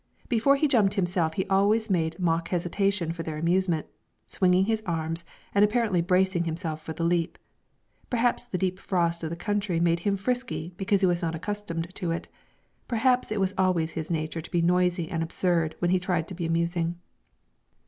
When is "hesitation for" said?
2.47-3.21